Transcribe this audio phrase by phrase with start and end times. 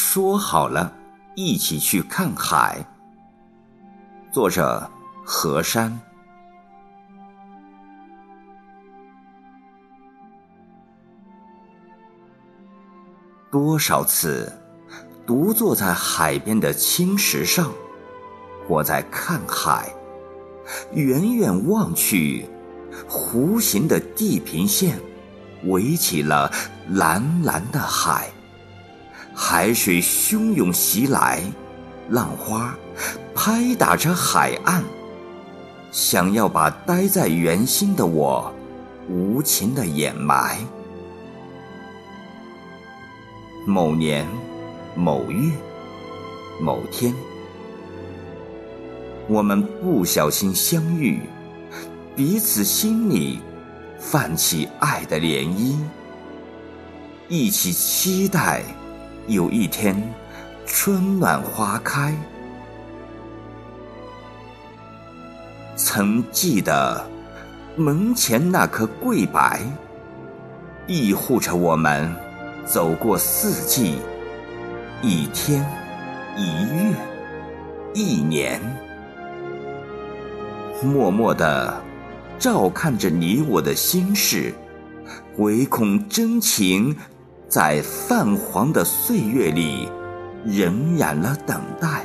[0.00, 0.92] 说好了
[1.34, 2.86] 一起去看海。
[4.30, 4.88] 作者：
[5.24, 6.00] 何山。
[13.50, 14.52] 多少次，
[15.26, 17.72] 独坐在海边的青石上，
[18.68, 19.92] 我在看海。
[20.92, 22.48] 远远望去，
[23.08, 25.00] 弧形的地平线
[25.64, 26.48] 围起了
[26.88, 28.30] 蓝蓝的海。
[29.40, 31.40] 海水汹涌袭来，
[32.08, 32.76] 浪花
[33.36, 34.82] 拍打着海岸，
[35.92, 38.52] 想要把待在圆心的我
[39.08, 40.58] 无情的掩埋。
[43.64, 44.26] 某年
[44.96, 45.52] 某月
[46.60, 47.14] 某天，
[49.28, 51.20] 我们不小心相遇，
[52.16, 53.38] 彼此心里
[54.00, 55.76] 泛起爱的涟漪，
[57.28, 58.64] 一起期待。
[59.28, 59.94] 有一天，
[60.64, 62.14] 春暖花开。
[65.76, 67.06] 曾记得
[67.76, 69.38] 门前那棵桂柏，
[70.86, 72.10] 庇护着我们
[72.64, 73.98] 走过四季，
[75.02, 75.62] 一天，
[76.34, 76.94] 一月，
[77.92, 78.58] 一年，
[80.82, 81.78] 默默的
[82.38, 84.54] 照看着你我的心事，
[85.36, 86.96] 唯恐真情。
[87.48, 89.88] 在泛黄的岁月里，
[90.44, 92.04] 仍然了等待。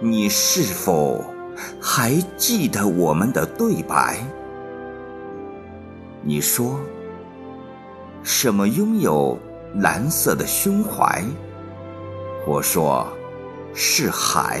[0.00, 1.24] 你是否
[1.80, 4.18] 还记得我们的对白？
[6.22, 6.80] 你说，
[8.24, 9.38] 什么拥有
[9.76, 11.22] 蓝色的胸怀？
[12.44, 13.06] 我说，
[13.72, 14.60] 是海。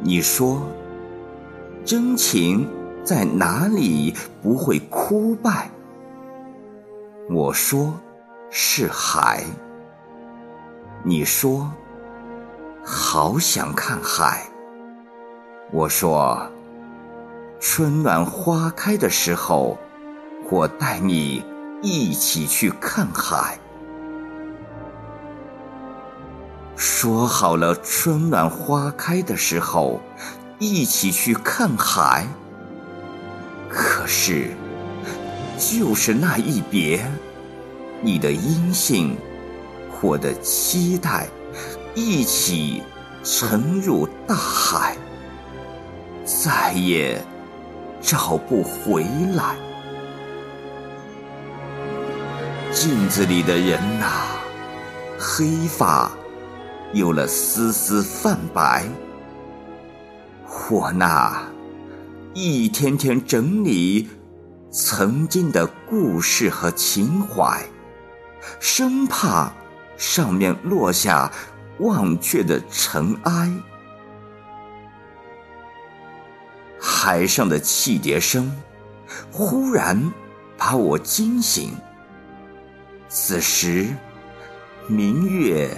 [0.00, 0.62] 你说，
[1.84, 2.66] 真情。
[3.04, 5.70] 在哪里不会枯败？
[7.28, 8.00] 我说
[8.50, 9.44] 是海。
[11.02, 11.70] 你说
[12.82, 14.46] 好想看海。
[15.70, 16.50] 我说
[17.60, 19.76] 春暖花开的时候，
[20.50, 21.44] 我带你
[21.82, 23.58] 一起去看海。
[26.74, 30.00] 说好了春暖花开的时候，
[30.58, 32.26] 一起去看海。
[34.04, 34.50] 可是，
[35.56, 37.02] 就是那一别，
[38.02, 39.16] 你的音信，
[40.02, 41.26] 我的期待，
[41.94, 42.82] 一起
[43.22, 44.94] 沉入大海，
[46.22, 47.18] 再也
[48.02, 49.56] 找不回来。
[52.70, 54.06] 镜子里的人呐，
[55.18, 56.10] 黑发
[56.92, 58.84] 有了丝丝泛白，
[60.68, 61.53] 我那。
[62.36, 64.08] 一天天整理
[64.68, 67.64] 曾经的故事和情怀，
[68.58, 69.52] 生怕
[69.96, 71.30] 上面落下
[71.78, 73.52] 忘却的尘埃。
[76.80, 78.52] 海上的汽笛声
[79.30, 80.12] 忽然
[80.58, 81.70] 把我惊醒。
[83.08, 83.94] 此时，
[84.88, 85.70] 明月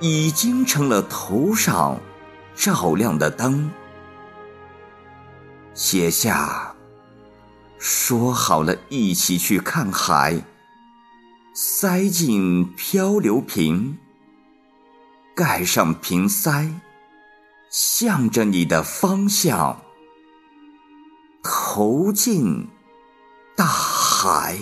[0.00, 2.00] 已经成了头上
[2.56, 3.70] 照亮的灯。
[5.74, 6.74] 写下，
[7.78, 10.40] 说好了一起去看海，
[11.52, 13.98] 塞进漂流瓶，
[15.34, 16.80] 盖上瓶塞，
[17.68, 19.82] 向着你的方向
[21.42, 22.68] 投进
[23.56, 24.56] 大海。